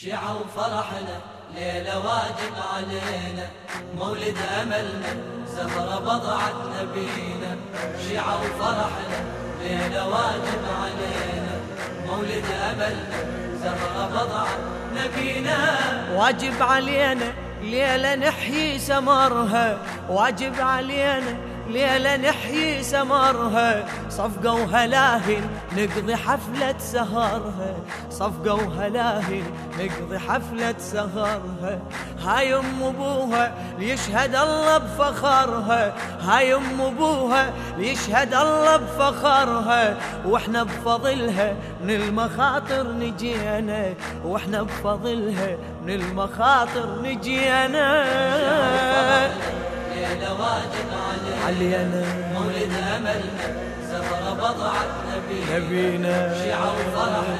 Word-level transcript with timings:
شيعة 0.00 0.36
وفرحنا 0.40 1.20
ليلة 1.54 1.98
واجب 1.98 2.54
علينا. 2.74 3.46
مولد 3.96 4.36
أملنا 4.62 5.16
زهرة 5.46 5.98
بضعت 5.98 6.54
نبينا. 6.80 7.56
شيعة 8.08 8.40
وفرحنا 8.40 9.18
ليلة 9.62 10.08
واجب 10.08 10.62
علينا. 10.82 11.54
مولد 12.06 12.44
أملنا 12.70 13.24
زهرة 13.62 14.08
بضعت 14.08 14.58
نبينا. 14.96 15.56
واجب 16.14 16.62
علينا 16.62 17.32
ليلة 17.62 18.14
نحيي 18.14 18.78
سمرها. 18.78 19.78
واجب 20.08 20.60
علينا 20.60 21.36
ليلة 21.68 22.16
نحيي 22.16 22.82
سمرها 22.82 23.84
صفقة 24.10 24.52
وهلاهل 24.52 25.42
نقضي 25.76 26.16
حفلة 26.16 26.74
سهرها 26.78 27.74
صفقة 28.10 28.54
وهلاهل 28.54 29.42
نقضي 29.78 30.18
حفلة 30.18 30.74
سهرها 30.78 31.78
هاي 32.24 32.54
أم 32.54 32.82
أبوها 32.82 33.54
ليشهد 33.78 34.34
الله 34.34 34.78
بفخرها 34.78 35.94
هاي 36.20 36.54
أم 36.54 36.80
أبوها 36.80 37.52
ليشهد 37.78 38.34
الله 38.34 38.76
بفخرها 38.76 39.96
وإحنا 40.26 40.62
بفضلها 40.62 41.56
من 41.84 41.90
المخاطر 41.90 42.92
نجينا. 42.92 43.94
وإحنا 44.24 44.62
بفضلها 44.62 45.56
من 45.86 45.90
المخاطر 45.90 47.02
نجينا. 47.02 48.04
علينا. 51.48 52.04
مولد 52.34 52.72
أملنا 52.96 53.46
زهرة 53.90 54.34
بضعت 54.34 54.92
نبينا 55.08 55.58
نبينا. 55.58 56.34
شيعة 56.42 56.72
وفرحنا 56.74 57.36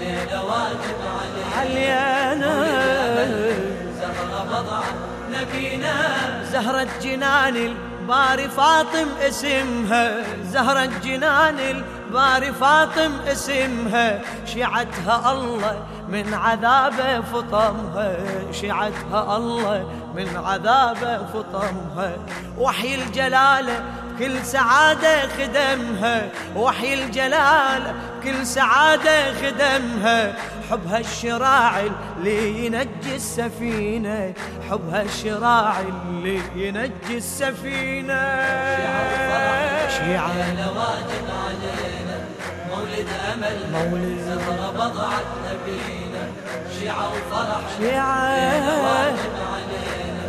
ليلة 0.00 0.44
واجب 0.44 0.98
علينا. 1.20 1.56
علينا. 1.58 2.52
زهرة 4.00 4.44
بضعت 4.50 4.94
نبينا. 5.34 5.94
زهرة 6.52 6.88
جنان 7.02 7.56
الباري 7.56 8.48
فاطم 8.48 9.08
اسمها. 9.28 10.24
زهرة 10.52 10.90
جنان 11.04 11.58
الباري 11.58 11.99
فاطم 12.60 13.12
اسمها 13.26 14.20
شيعتها 14.46 15.32
الله 15.32 15.82
من 16.08 16.34
عذابه 16.34 17.20
فطمها 17.20 18.16
شيعتها 18.52 19.36
الله 19.36 19.90
من 20.14 20.36
عذابه 20.36 21.26
فطمها 21.26 22.12
وحي 22.58 22.94
الجلاله 22.94 23.84
كل 24.18 24.44
سعادة 24.44 25.28
خدمها 25.28 26.28
وحي 26.56 26.94
الجلال 26.94 27.94
كل 28.22 28.46
سعادة 28.46 29.34
خدمها. 29.34 30.34
حبها 30.70 30.98
الشراع 30.98 31.80
اللي 31.80 32.66
ينجي 32.66 33.16
السفينة 33.16 34.34
حبها 34.70 35.02
الشراع 35.02 35.80
اللي 35.80 36.40
ينجي 36.56 37.16
السفينة. 37.16 38.22
شيعة 39.88 40.28
واجب 40.28 41.26
علينا 41.30 41.99
مولد 42.90 43.08
أملنا 43.34 43.88
مولد. 43.90 44.18
زهرة 44.26 44.70
بضعت 44.70 45.26
نبينا 45.46 46.28
شيعة 46.80 47.08
وفرحنا 47.08 47.78
شيعة 47.78 48.82
واجب 48.82 49.34
علينا. 49.52 50.26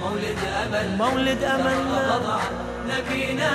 مولد 0.00 0.38
أملنا 0.66 0.96
مولد 0.96 1.42
أملنا 1.44 2.18
بضعت 2.18 2.52
نبينا 2.88 3.50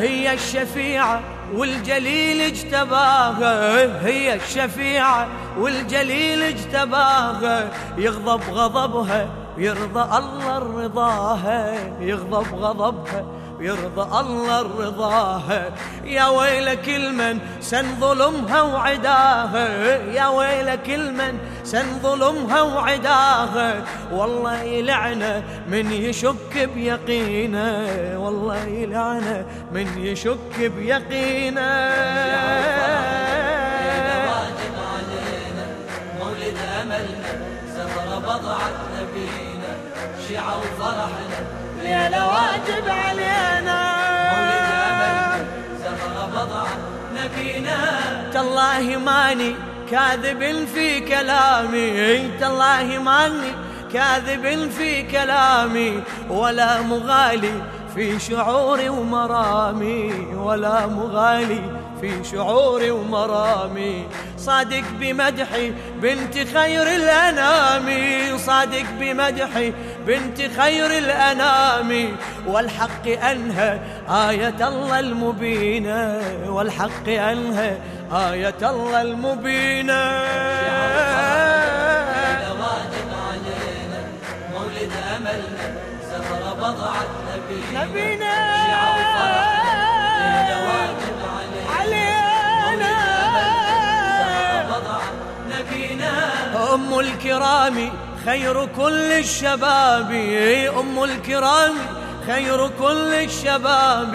هي 0.00 0.34
الشفيعة 0.34 1.20
والجليل 1.54 2.40
اجتباها 2.40 4.06
هي 4.06 4.34
الشفيعة 4.34 5.28
والجليل 5.58 6.42
اجتباها 6.42 7.68
يغضب 7.98 8.42
غضبها 8.50 9.28
يرضى 9.58 10.18
الله 10.18 10.58
رضاها 10.58 11.74
يغضب 12.00 12.54
غضبها 12.54 13.24
يرضى 13.64 14.20
الله 14.20 14.62
رضاها 14.62 15.70
يا 16.04 16.28
ويل 16.28 16.74
كل 16.74 17.12
من 17.12 17.38
سن 17.60 17.86
ظلمها 18.00 18.62
وعداها 18.62 19.68
يا 20.12 20.28
ويل 20.28 20.74
كل 20.74 21.12
من 21.12 21.38
سن 21.64 21.98
ظلمها 22.02 22.62
وعداها 22.62 23.84
والله 24.12 24.62
يلعنه 24.62 25.42
من 25.68 25.92
يشك 25.92 26.68
بيقينه. 26.74 27.88
والله 28.18 28.64
يلعنه 28.64 29.46
من 29.72 29.86
يشك 29.98 30.56
بيقينه. 30.76 31.84
بضعت 38.24 38.78
نبينا 38.96 39.72
شيعة 40.28 40.58
وفرحنا 40.58 41.40
ليلة 41.82 42.28
واجب 42.28 42.88
علينا 42.88 43.53
نبينا 47.34 48.30
تالله 48.32 48.98
ماني 48.98 49.54
كاذب 49.90 50.66
في 50.74 51.00
كلامي. 51.00 52.30
تالله 52.40 52.98
ماني 52.98 53.52
كاذب 53.92 54.70
في 54.70 55.02
كلامي. 55.02 56.02
ولا 56.30 56.82
مغالي 56.82 57.52
في 57.94 58.18
شعوري 58.18 58.88
ومرامي. 58.88 60.12
ولا 60.36 60.86
مغالي 60.86 61.62
في 62.04 62.24
شعوري 62.24 62.90
ومرامي. 62.90 64.06
صادق 64.38 64.84
بمدحي 65.00 65.72
بنت 66.02 66.34
خير 66.34 66.82
الأنام. 66.82 67.86
صادق 68.38 68.86
بمدحي 69.00 69.72
بنت 70.06 70.38
خير 70.60 70.86
الأنام. 70.86 72.16
والحق 72.46 73.06
أنهى 73.06 73.80
آية 74.08 74.68
الله 74.68 75.00
المبينة. 75.00 76.20
والحق 76.46 77.08
أنهى 77.08 77.76
آية 78.12 78.70
الله 78.70 79.02
المبينة. 79.02 80.24
أملنا 85.16 85.66
زهرة 86.10 86.54
بضعت 86.54 87.12
نبينا. 87.28 87.84
نبينا. 87.84 88.34
الكرام 97.04 97.76
خير 98.24 98.56
كل 98.66 99.10
الشباب. 99.12 100.10
أم 100.80 101.04
الكرام 101.04 101.74
خير 102.26 102.68
كل 102.68 103.12
الشباب. 103.26 104.14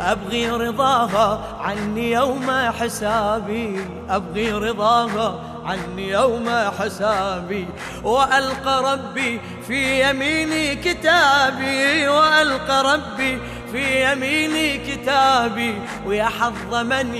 أبغي 0.00 0.50
رضاها 0.50 1.28
عني 1.60 2.10
يوم 2.10 2.50
حسابي. 2.80 3.70
أبغي 4.10 4.52
رضاها 4.52 5.28
عني 5.64 6.08
يوم 6.08 6.48
حسابي. 6.78 7.66
وألقى 8.04 8.92
ربي 8.92 9.40
في 9.66 9.80
يميني 10.08 10.76
كتابي. 10.76 12.08
وألقى 12.08 12.76
ربي 12.92 13.38
في 13.72 14.12
يميني 14.12 14.78
كتابي. 14.78 15.74
ويا 16.06 16.24
حظ 16.24 16.72
من 16.74 17.14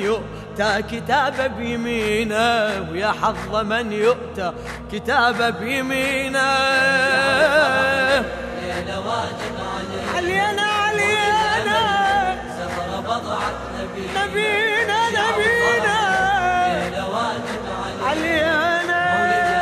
يؤتى 0.58 0.82
كتاب 0.96 1.56
بيمينه 1.58 2.90
ويا 2.90 3.12
حظ 3.22 3.56
من 3.56 3.92
يؤتى 3.92 4.52
كتاب 4.92 5.54
بيمينه 5.60 6.56
ليلة 8.62 9.00
واجب 9.06 9.56
علينا 10.16 10.62
علينا. 10.62 10.62
علينا 10.62 11.80
زهرة 12.58 13.00
بضعت 13.00 13.58
نبينا 13.80 14.98
نبينا. 15.08 15.98
نبينا 16.88 17.04
واجب 17.06 17.64
علينا 18.08 18.94
علينا. 18.96 19.56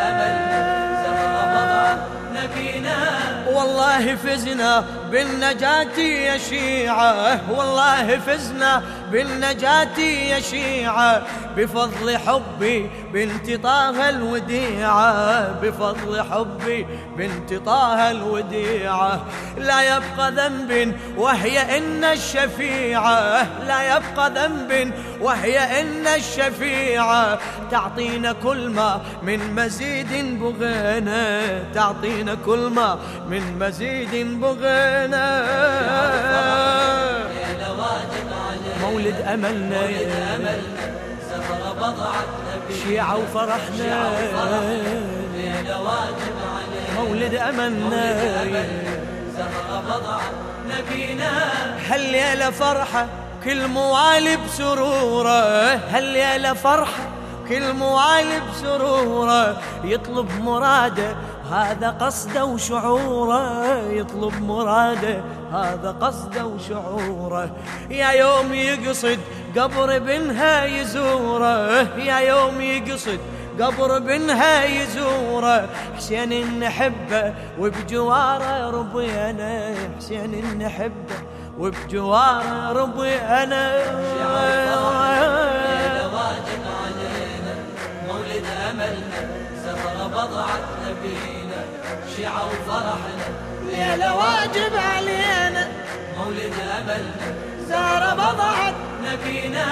والله 3.54 4.16
فزنا 4.16 4.84
بالنجاة 5.10 5.98
يا 5.98 6.38
شيعة 6.38 7.40
والله 7.50 8.18
فزنا 8.18 8.82
بالنجاة 9.12 9.98
يا 9.98 10.40
شيعة 10.40 11.22
بفضل 11.56 12.18
حبي 12.18 12.90
بنت 13.12 13.50
طه 13.62 14.08
الوديعة. 14.08 15.52
بفضل 15.62 16.22
حبي 16.22 16.86
بنت 17.16 17.54
طه 17.54 18.10
الوديعة. 18.10 19.24
لا 19.58 19.96
يبقى 19.96 20.32
ذنب 20.32 20.96
وهي 21.16 21.78
إن 21.78 22.04
الشفيعة. 22.04 23.46
لا 23.66 23.96
يبقى 23.96 24.30
ذنب 24.30 24.92
وهي 25.20 25.80
إن 25.80 26.06
الشفيعة. 26.06 27.38
تعطينا 27.70 28.32
كل 28.32 28.68
ما 28.68 29.00
من 29.22 29.54
مزيد 29.54 30.40
بغينا 30.40 31.62
تعطينا 31.74 32.34
كل 32.46 32.58
ما 32.58 32.98
من 33.28 33.58
مزيد 33.58 34.40
بغينا 34.40 35.44
مولد 38.84 39.20
أملنا. 39.20 39.80
بضعت 41.76 42.28
نبينا 42.48 42.84
شيعة 42.86 43.18
وفرحنا. 43.18 44.10
مولد 46.96 47.34
أملنا. 47.34 48.14
زهرة 49.36 49.82
بضعة 49.86 50.20
نبينا. 50.68 51.30
هالليلة 51.88 52.50
فرحة 52.50 53.06
كل 53.44 53.68
موالي 53.68 54.36
بسرورة. 54.36 55.74
هالليلة 55.74 56.52
فرحة 56.52 57.08
كل 57.48 57.72
موالي 57.72 58.40
بسرورة. 58.50 59.56
يطلب 59.84 60.28
مراده 60.40 61.16
هذا 61.50 61.90
قصده 61.90 62.44
وشعوره. 62.44 63.76
يطلب 63.90 64.42
مراده 64.42 65.20
هذا 65.54 65.90
قصده 66.00 66.46
وشعوره. 66.46 67.50
يا 67.90 68.10
يوم 68.10 68.54
يقصد 68.54 69.18
قبر 69.56 69.98
بنها 69.98 70.64
يزوره. 70.64 71.98
يا 71.98 72.18
يوم 72.18 72.60
يقصد 72.60 73.20
قبر 73.60 73.98
بنها 73.98 74.64
يزوره. 74.64 75.68
حسين 75.96 76.60
نحبه 76.60 77.34
وبجواره 77.58 78.70
ربينا 78.70 79.74
حسين 79.96 80.58
نحبه 80.58 81.18
وبجواره 81.58 82.72
ربينا 82.72 83.64
واجب 86.14 86.62
علينا 86.80 87.54
مولد 88.06 88.46
أملنا 88.70 89.20
زهرة 89.64 90.06
بضعة 90.06 90.58
نبينا. 90.84 91.43
شيعة 92.16 92.46
وفرحنا 92.46 93.26
ليلة 93.66 94.14
واجب 94.16 94.76
علينا. 94.76 95.68
مولد 96.18 96.52
أملنا 96.80 97.34
زهرة 97.68 98.14
بضعت. 98.14 98.74
نبينا. 99.04 99.64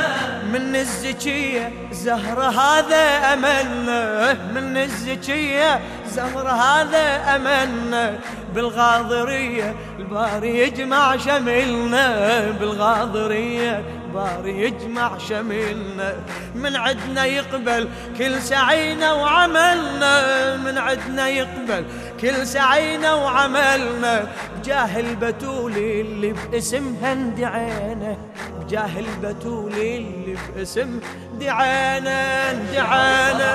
من 0.52 0.76
الزكية 0.76 1.72
زهرة 1.92 2.48
هذا 2.50 3.32
أملنا. 3.32 4.32
من 4.32 4.76
الزكية 4.76 5.80
زهرة 6.06 6.50
هذا 6.50 7.36
أملنا. 7.36 8.18
بالغاضرية 8.54 9.74
الباري 9.98 10.58
يجمع 10.58 11.16
شملنا. 11.16 12.40
بالغاضرية 12.60 13.84
الباري 14.12 14.60
يجمع 14.62 15.18
شملنا 15.18 16.14
من 16.54 16.76
عدنا 16.76 17.24
يقبل 17.24 17.88
كل 18.18 18.42
سعينا 18.42 19.12
وعملنا 19.12 20.56
من 20.56 20.78
عدنا 20.78 21.28
يقبل 21.28 21.84
كل 22.20 22.46
سعينا 22.46 23.14
وعملنا. 23.14 24.28
بجاه 24.56 25.00
البتول 25.00 25.72
اللي 25.72 26.32
باسمها 26.32 27.12
اندعينا 27.12 28.16
بجاه 28.60 28.98
البتول 28.98 29.72
اللي 29.72 30.36
باسم 30.56 31.00
دعانا 31.40 32.48
علينا 32.76 33.52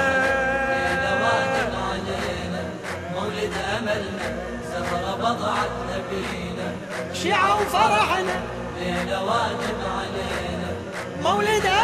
مولد 3.15 3.54
أملنا 3.77 4.27
زهرة 4.71 5.15
بضعة 5.15 5.68
نبينا 5.89 6.68
شيعة 7.13 7.62
وفرحنا. 7.62 8.39
ليلة 8.80 9.24
واجب 9.24 9.80
علينا 9.98 10.37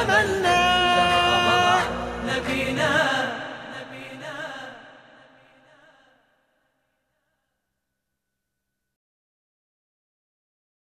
مولد 0.03 0.11
أملنا 0.11 0.42